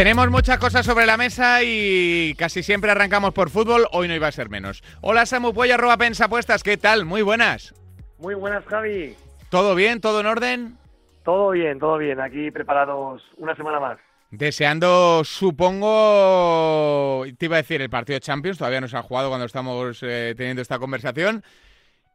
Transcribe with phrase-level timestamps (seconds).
[0.00, 3.86] Tenemos muchas cosas sobre la mesa y casi siempre arrancamos por fútbol.
[3.92, 4.82] Hoy no iba a ser menos.
[5.02, 6.62] Hola Samu Puello, arroba pensapuestas.
[6.62, 7.04] ¿Qué tal?
[7.04, 7.74] Muy buenas.
[8.18, 9.14] Muy buenas, Javi.
[9.50, 10.00] ¿Todo bien?
[10.00, 10.78] ¿Todo en orden?
[11.22, 12.18] Todo bien, todo bien.
[12.18, 13.98] Aquí preparados una semana más.
[14.30, 19.28] Deseando, supongo, te iba a decir el partido de Champions, todavía no se ha jugado
[19.28, 21.44] cuando estamos eh, teniendo esta conversación.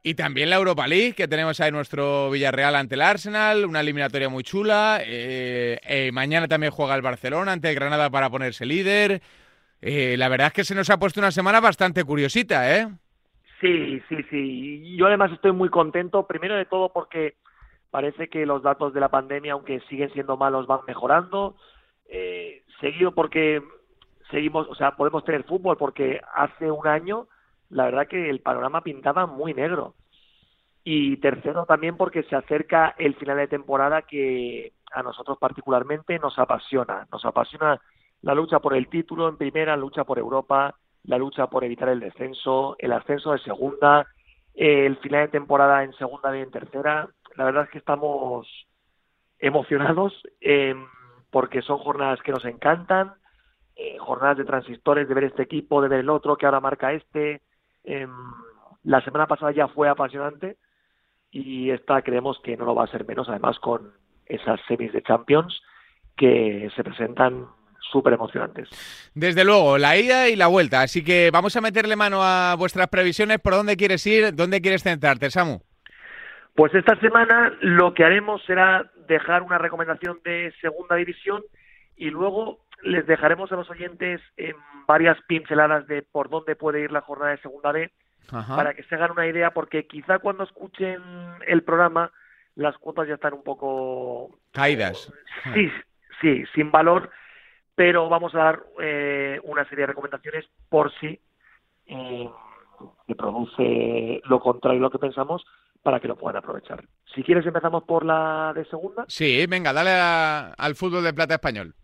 [0.08, 4.30] Y también la Europa League, que tenemos ahí nuestro Villarreal ante el Arsenal, una eliminatoria
[4.30, 5.00] muy chula.
[5.04, 9.24] Eh, eh, mañana también juega el Barcelona ante el Granada para ponerse líder.
[9.82, 12.88] Eh, la verdad es que se nos ha puesto una semana bastante curiosita, ¿eh?
[13.60, 14.96] Sí, sí, sí.
[14.96, 17.34] Yo además estoy muy contento, primero de todo porque
[17.90, 21.56] parece que los datos de la pandemia, aunque siguen siendo malos, van mejorando.
[22.80, 23.60] seguido porque
[24.30, 27.28] seguimos, o sea, podemos tener fútbol porque hace un año
[27.70, 29.96] la verdad que el panorama pintaba muy negro.
[30.84, 36.38] Y tercero también porque se acerca el final de temporada que a nosotros particularmente nos
[36.38, 37.08] apasiona.
[37.12, 37.82] Nos apasiona
[38.22, 41.90] la lucha por el título en primera, la lucha por Europa, la lucha por evitar
[41.90, 44.08] el descenso, el ascenso de segunda,
[44.54, 47.10] el final de temporada en segunda y en tercera.
[47.36, 48.48] La verdad es que estamos
[49.40, 50.76] emocionados eh,
[51.30, 53.14] porque son jornadas que nos encantan,
[53.76, 56.94] eh, jornadas de transistores, de ver este equipo, de ver el otro, que ahora marca
[56.94, 57.42] este,
[57.86, 58.12] Em,
[58.84, 60.58] la semana pasada ya fue apasionante
[61.32, 63.94] y esta creemos que no lo va a ser menos, además con
[64.26, 65.62] esas semis de Champions
[66.16, 67.48] que se presentan
[67.92, 68.70] súper emocionantes.
[69.14, 70.82] Desde luego, la ida y la vuelta.
[70.82, 73.40] Así que vamos a meterle mano a vuestras previsiones.
[73.40, 74.34] ¿Por dónde quieres ir?
[74.34, 75.60] ¿Dónde quieres centrarte, Samu?
[76.56, 81.44] Pues esta semana lo que haremos será dejar una recomendación de segunda división
[81.98, 84.56] y luego les dejaremos a los oyentes en
[84.88, 87.92] varias pinceladas de por dónde puede ir la jornada de segunda B
[88.30, 91.02] para que se hagan una idea, porque quizá cuando escuchen
[91.48, 92.12] el programa
[92.56, 95.12] las cuotas ya están un poco caídas.
[95.54, 95.72] Sí,
[96.22, 97.12] sí, sin valor,
[97.76, 101.20] pero vamos a dar eh, una serie de recomendaciones por si
[101.88, 102.30] eh,
[103.08, 105.46] se produce lo contrario a lo que pensamos
[105.84, 106.84] para que lo puedan aprovechar.
[107.14, 109.06] Si quieres empezamos por la de segunda.
[109.08, 111.76] Sí, venga, dale al fútbol de plata español.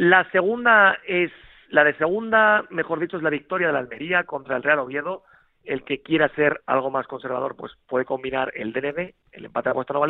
[0.00, 1.30] La segunda es,
[1.68, 5.24] la de segunda, mejor dicho, es la victoria de la Almería contra el Real Oviedo.
[5.62, 9.74] El que quiera ser algo más conservador, pues puede combinar el DNB, el empate de
[9.74, 10.06] vuestra no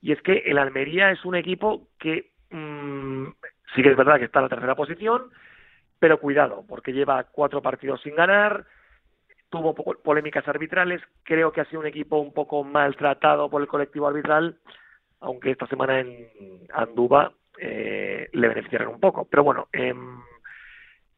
[0.00, 3.26] Y es que el Almería es un equipo que mm,
[3.74, 5.24] sí que es verdad que está en la tercera posición,
[5.98, 8.64] pero cuidado, porque lleva cuatro partidos sin ganar,
[9.50, 14.08] tuvo polémicas arbitrales, creo que ha sido un equipo un poco maltratado por el colectivo
[14.08, 14.56] arbitral,
[15.20, 16.26] aunque esta semana en
[16.72, 19.26] Anduba eh, le beneficiarán un poco.
[19.26, 20.18] Pero bueno, em,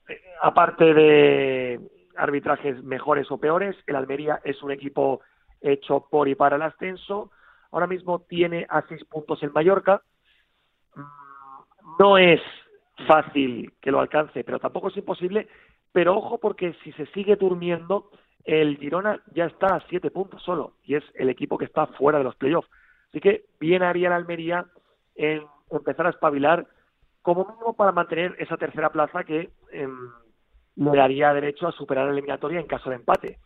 [0.08, 1.80] eh, aparte de
[2.16, 5.20] arbitrajes mejores o peores, el Almería es un equipo
[5.60, 7.30] hecho por y para el ascenso.
[7.70, 10.02] Ahora mismo tiene a seis puntos el Mallorca.
[10.96, 11.02] Mm,
[12.00, 12.40] no es
[13.06, 15.46] fácil que lo alcance, pero tampoco es imposible.
[15.92, 18.10] Pero ojo porque si se sigue durmiendo,
[18.44, 22.18] el Girona ya está a siete puntos solo y es el equipo que está fuera
[22.18, 22.68] de los playoffs.
[23.10, 24.66] Así que bien haría la Almería
[25.14, 25.44] en
[25.76, 26.66] empezar a espabilar
[27.22, 29.88] como mínimo para mantener esa tercera plaza que eh,
[30.76, 33.38] le daría derecho a superar la eliminatoria en caso de empate.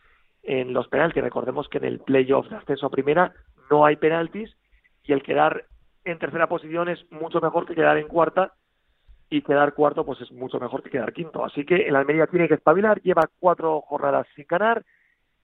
[0.43, 3.33] En los penaltis, recordemos que en el playoff de ascenso a primera
[3.69, 4.55] no hay penaltis
[5.03, 5.65] y el quedar
[6.05, 8.53] en tercera posición es mucho mejor que quedar en cuarta
[9.29, 11.43] y quedar cuarto pues es mucho mejor que quedar quinto.
[11.43, 14.85] Así que el Almería tiene que espabilar, lleva cuatro jornadas sin ganar,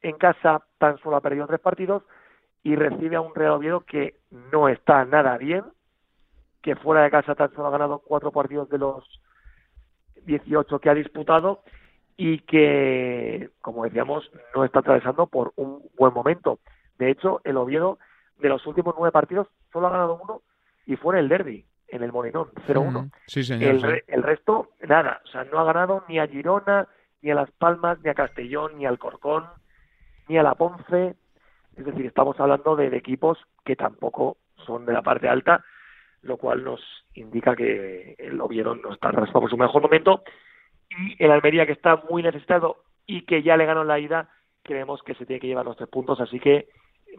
[0.02, 2.04] en casa tan solo ha perdido tres partidos
[2.64, 4.16] y recibe a un Real Oviedo que
[4.52, 5.64] no está nada bien,
[6.64, 9.04] que fuera de casa tan solo ha ganado cuatro partidos de los
[10.26, 11.62] 18 que ha disputado
[12.16, 16.60] y que, como decíamos, no está atravesando por un buen momento.
[16.98, 18.00] De hecho, el Oviedo
[18.40, 20.42] de los últimos nueve partidos solo ha ganado uno
[20.86, 23.12] y fue en el derby, en el Molinón, 0-1.
[23.28, 25.22] sí, señor, el, resto, nada.
[25.26, 26.88] O sea, no ha ganado ni a Girona,
[27.22, 29.46] ni a Las Palmas, ni a Castellón, ni al Corcón,
[30.30, 31.18] ni a la Ponce.
[31.76, 35.66] Es decir, estamos hablando de equipos que tampoco son de la parte alta
[36.24, 36.82] lo cual nos
[37.14, 40.24] indica que el Oviedo no está por su mejor momento.
[40.90, 44.30] Y el Almería que está muy necesitado y que ya le ganó la ida
[44.64, 46.20] creemos que se tiene que llevar los tres puntos.
[46.20, 46.70] Así que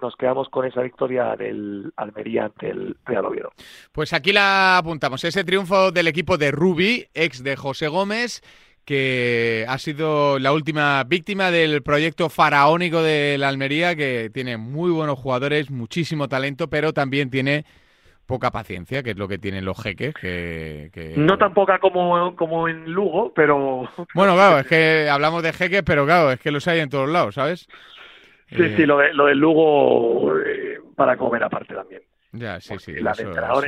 [0.02, 3.52] nos quedamos con esa victoria del Almería ante el Real Oviedo.
[3.92, 8.42] Pues aquí la apuntamos, ese triunfo del equipo de Rubi, ex de José Gómez,
[8.84, 14.90] que ha sido la última víctima del proyecto faraónico de la Almería, que tiene muy
[14.90, 17.64] buenos jugadores, muchísimo talento, pero también tiene
[18.26, 20.14] poca paciencia, que es lo que tienen los jeques.
[20.14, 23.88] Que, No tan poca como, como en Lugo, pero...
[24.14, 27.08] Bueno, claro, es que hablamos de jeques, pero claro, es que los hay en todos
[27.08, 27.68] lados, ¿sabes?
[28.48, 32.02] Sí, sí, eh, lo, de, lo del Lugo eh, para comer aparte también.
[32.34, 32.94] Ya, sí, sí.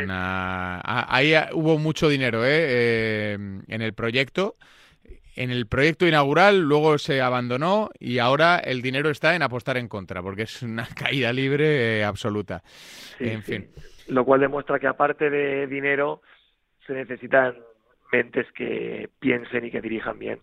[0.08, 2.48] Ahí hubo mucho dinero ¿eh?
[2.50, 3.32] ¿eh?
[3.34, 4.56] en el proyecto.
[5.36, 9.86] En el proyecto inaugural luego se abandonó y ahora el dinero está en apostar en
[9.86, 12.62] contra, porque es una caída libre eh, absoluta.
[13.20, 13.68] en fin.
[14.08, 16.22] Lo cual demuestra que aparte de dinero
[16.86, 17.56] se necesitan
[18.12, 20.40] mentes que piensen y que dirijan bien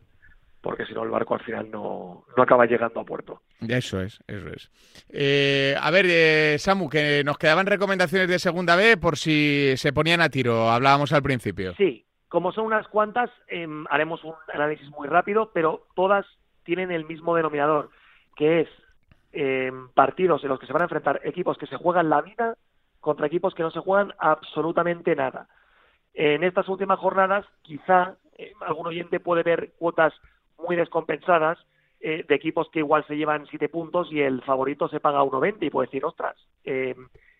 [0.64, 3.42] porque si no el barco al final no, no acaba llegando a puerto.
[3.68, 4.72] Eso es, eso es.
[5.10, 9.92] Eh, a ver, eh, Samu, que nos quedaban recomendaciones de segunda B por si se
[9.92, 11.74] ponían a tiro, hablábamos al principio.
[11.76, 16.26] Sí, como son unas cuantas, em, haremos un análisis muy rápido, pero todas
[16.64, 17.90] tienen el mismo denominador,
[18.38, 18.70] que es
[19.34, 22.56] em, partidos en los que se van a enfrentar equipos que se juegan la vida
[23.04, 25.48] contra equipos que no se juegan absolutamente nada.
[26.14, 30.14] En estas últimas jornadas, quizá eh, algún oyente puede ver cuotas
[30.58, 31.60] muy descompensadas
[32.00, 35.58] eh, de equipos que igual se llevan siete puntos y el favorito se paga 1.20
[35.60, 36.96] y puede decir, ostras, eh,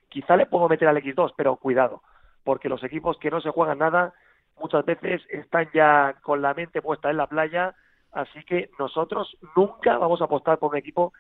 [0.10, 2.04] quizá le puedo meter al X2, pero cuidado,
[2.44, 4.14] porque los equipos que no se juegan nada
[4.60, 7.74] muchas veces están ya con la mente puesta en la playa,
[8.12, 11.14] así que nosotros nunca vamos a apostar por un equipo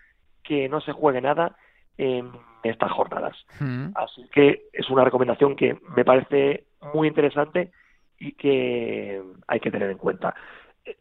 [0.44, 1.56] que no se juegue nada
[1.98, 2.32] en
[2.64, 3.36] estas jornadas.
[3.60, 3.90] Mm.
[3.96, 7.72] Así que es una recomendación que me parece muy interesante
[8.20, 10.34] y que hay que tener en cuenta.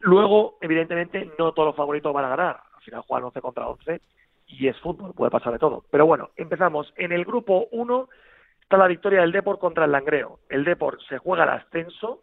[0.01, 2.61] Luego, evidentemente, no todos los favoritos van a ganar.
[2.77, 4.01] Al final juegan 11 contra 11
[4.47, 5.85] y es fútbol, puede pasar de todo.
[5.91, 6.93] Pero bueno, empezamos.
[6.97, 8.09] En el grupo 1
[8.61, 10.41] está la victoria del Deport contra el Langreo.
[10.49, 12.23] El Deport se juega al ascenso.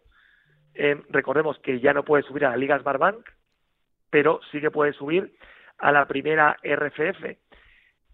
[0.74, 3.28] Eh, recordemos que ya no puede subir a la Liga Smartbank,
[4.10, 5.34] pero sí que puede subir
[5.78, 7.36] a la primera RFF.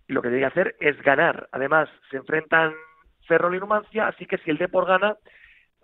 [0.09, 1.49] Y lo que tiene que hacer es ganar.
[1.53, 2.75] Además, se enfrentan
[3.27, 5.17] Ferrol y Numancia, así que si el Deport gana,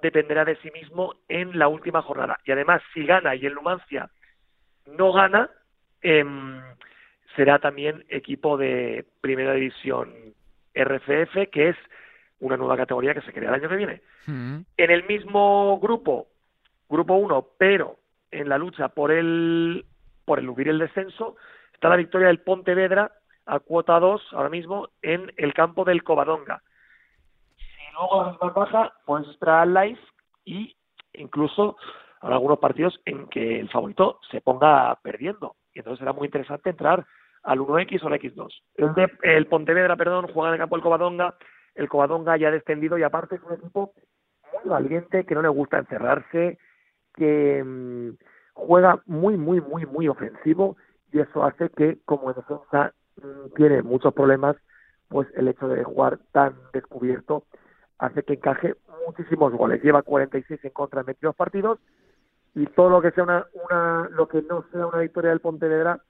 [0.00, 2.38] dependerá de sí mismo en la última jornada.
[2.44, 4.10] Y además, si gana y el Numancia
[4.86, 5.50] no gana,
[6.02, 6.60] em,
[7.36, 10.12] será también equipo de primera división
[10.74, 11.76] RFF, que es
[12.40, 14.02] una nueva categoría que se crea el año que viene.
[14.26, 14.58] Mm.
[14.76, 16.28] En el mismo grupo,
[16.88, 17.98] grupo 1, pero
[18.30, 19.84] en la lucha por el
[20.24, 21.36] por el el descenso,
[21.72, 23.10] está la victoria del Pontevedra
[23.46, 26.62] a cuota 2 ahora mismo en el campo del Covadonga
[27.92, 28.92] luego la más baja,
[29.30, 30.00] esperar al live
[30.44, 30.76] y
[31.14, 31.76] incluso
[32.20, 35.56] habrá algunos partidos en que el favorito se ponga perdiendo.
[35.74, 37.04] Y entonces será muy interesante entrar
[37.42, 39.18] al 1X o al X2.
[39.22, 41.34] El, Pontevedra, perdón, juega en el campo del Covadonga.
[41.74, 43.92] El Covadonga ya ha descendido y aparte es un equipo
[44.52, 46.58] muy valiente, que no le gusta encerrarse,
[47.14, 48.10] que mm,
[48.54, 50.76] juega muy, muy, muy, muy ofensivo
[51.12, 52.94] y eso hace que, como en defensa
[53.56, 54.56] tiene muchos problemas,
[55.08, 57.44] pues el hecho de jugar tan descubierto
[57.98, 58.74] hace que encaje
[59.06, 59.82] muchísimos goles.
[59.82, 61.78] Lleva 46 en contra en 22 partidos
[62.54, 66.00] y todo lo que sea una, una lo que no sea una victoria del Pontevedra,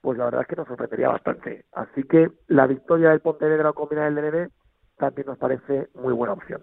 [0.00, 1.64] pues la verdad es que nos sorprendería bastante.
[1.72, 4.50] Así que la victoria del Pontevedra combinada el DNB
[4.96, 6.62] también nos parece muy buena opción.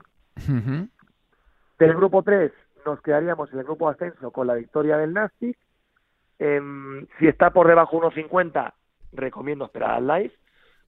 [1.80, 2.51] Del grupo 3
[2.85, 5.57] nos quedaríamos en el grupo ascenso con la victoria del Nastic.
[6.39, 8.73] Em, si está por debajo 1.50,
[9.12, 10.33] recomiendo esperar al live,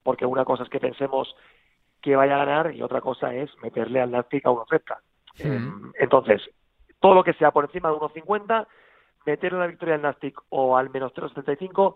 [0.04, 1.36] porque una cosa es que pensemos
[2.01, 4.98] que vaya a ganar y otra cosa es meterle al Nastic a 1.30.
[5.39, 6.42] Em, entonces,
[7.00, 8.68] todo lo que sea por encima de 1.50,
[9.25, 11.95] meterle la victoria al Nastic o al menos 0.75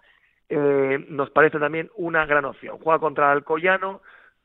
[0.50, 2.78] eh, nos parece también una gran opción.
[2.80, 4.02] Juega contra Alcoyano,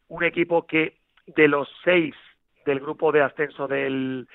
[0.08, 2.14] un equipo que de los seis
[2.64, 4.28] del grupo de ascenso del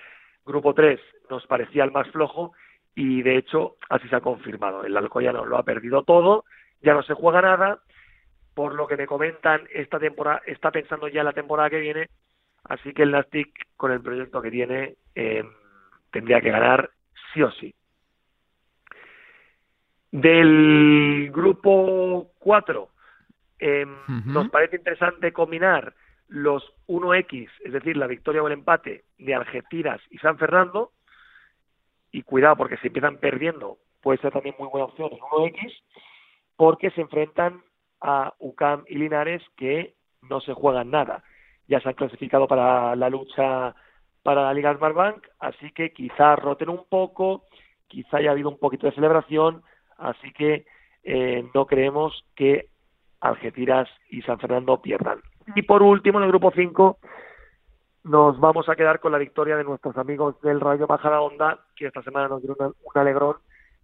[0.46, 2.54] grupo 3 nos parecía el más flojo
[2.96, 4.84] y de hecho así se ha confirmado.
[4.84, 6.46] El Alcoyano lo ha perdido todo,
[6.84, 7.80] ya no se juega nada
[8.54, 12.10] por lo que me comentan, esta temporada está pensando ya la temporada que viene,
[12.66, 15.50] así que el Nastic con el proyecto que tiene em,
[16.12, 16.92] tendría que ganar
[17.34, 17.74] sí o sí.
[20.12, 22.90] Del grupo 4,
[23.58, 25.96] em, nos parece interesante combinar
[26.28, 30.92] los 1X, es decir, la victoria o el empate de Algeciras y San Fernando,
[32.12, 35.74] y cuidado porque si empiezan perdiendo puede ser también muy buena opción el 1X,
[36.56, 37.64] porque se enfrentan
[38.02, 41.24] a UCAM y Linares que no se juegan nada.
[41.68, 43.76] Ya se han clasificado para la lucha
[44.24, 47.44] para la Liga Smartbank, así que quizá roten un poco,
[47.88, 49.62] quizá haya habido un poquito de celebración,
[49.98, 50.66] así que
[51.04, 52.70] eh, no creemos que
[53.20, 55.20] Algeciras y San Fernando pierdan.
[55.56, 57.00] Y por último, en el grupo 5,
[58.06, 62.02] nos vamos a quedar con la victoria de nuestros amigos del Rayo Majadahonda, que esta
[62.04, 63.38] semana nos dieron un alegrón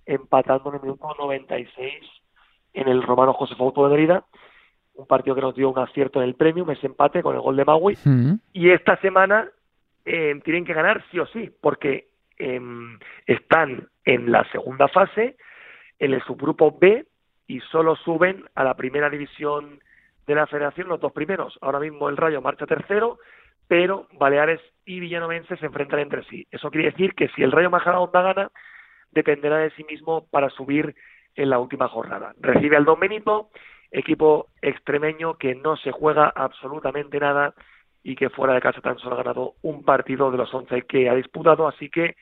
[0.06, 2.04] empatando en el minuto 96
[2.74, 4.26] en el Romano José Fausto de Merida,
[4.94, 7.56] un partido que nos dio un acierto en el premium, ese empate con el gol
[7.56, 7.98] de Maui,
[8.54, 9.50] y esta semana
[10.06, 15.38] eh, tienen que ganar sí o sí, porque em, están en la segunda fase,
[16.00, 17.06] en el subgrupo B,
[17.48, 19.80] y solo suben a la primera división
[20.28, 21.58] de la federación los dos primeros.
[21.62, 23.18] Ahora mismo el Rayo marcha tercero,
[23.68, 26.46] pero Baleares y Villanovense se enfrentan entre sí.
[26.52, 28.52] Eso quiere decir que si el Rayo Majadahonda gana,
[29.12, 30.96] dependerá de sí mismo para subir
[31.36, 32.34] en la última jornada.
[32.40, 33.50] Recibe al Don Benito,
[33.92, 37.54] equipo extremeño que no se juega absolutamente nada
[38.04, 41.10] y que fuera de casa tan solo ha ganado un partido de los 11 que
[41.10, 42.16] ha disputado, así que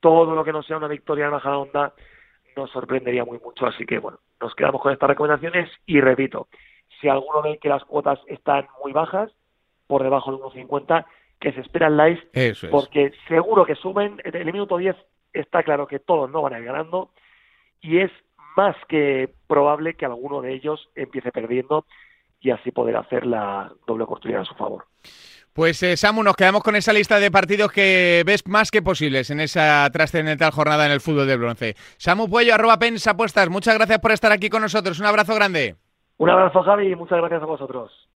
[0.00, 1.94] todo lo que no sea una victoria en Majadahonda
[2.56, 6.48] nos sorprendería muy mucho, así que bueno, nos quedamos con estas recomendaciones y repito,
[7.00, 9.30] si alguno ve que las cuotas están muy bajas,
[9.86, 11.04] por debajo de 1.50,
[11.40, 12.72] que se espera el live, Eso es.
[12.72, 14.96] porque seguro que suben, en el minuto 10
[15.32, 17.10] está claro que todos no van a ir ganando
[17.80, 18.12] y es
[18.60, 21.86] más que probable que alguno de ellos empiece perdiendo
[22.40, 24.84] y así poder hacer la doble oportunidad a su favor.
[25.54, 29.30] Pues eh, Samu, nos quedamos con esa lista de partidos que ves más que posibles
[29.30, 31.74] en esa trascendental jornada en el fútbol de bronce.
[31.96, 35.00] Samu Puello, arroba Pens Apuestas, muchas gracias por estar aquí con nosotros.
[35.00, 35.76] Un abrazo grande.
[36.18, 37.90] Un abrazo Javi y muchas gracias a vosotros.